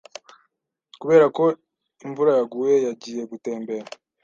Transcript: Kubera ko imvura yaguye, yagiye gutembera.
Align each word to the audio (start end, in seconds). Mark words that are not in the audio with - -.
Kubera 0.99 1.25
ko 1.37 1.45
imvura 2.05 2.31
yaguye, 2.39 2.75
yagiye 2.87 3.21
gutembera. 3.31 3.87